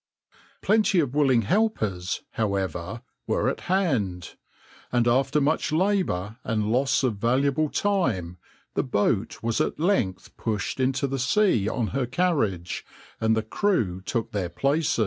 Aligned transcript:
Plenty 0.63 0.99
of 0.99 1.13
willing 1.13 1.43
helpers, 1.43 2.23
however, 2.31 3.03
were 3.27 3.47
at 3.49 3.59
hand, 3.69 4.33
and 4.91 5.07
after 5.07 5.39
much 5.39 5.71
labour 5.71 6.37
and 6.43 6.71
loss 6.71 7.03
of 7.03 7.17
valuable 7.17 7.69
time, 7.69 8.39
the 8.73 8.81
boat 8.81 9.43
was 9.43 9.61
at 9.61 9.79
length 9.79 10.35
pushed 10.37 10.79
into 10.79 11.05
the 11.05 11.19
sea 11.19 11.69
on 11.69 11.89
her 11.89 12.07
carriage, 12.07 12.83
and 13.19 13.37
the 13.37 13.43
crew 13.43 14.01
took 14.01 14.31
their 14.31 14.49
places. 14.49 14.99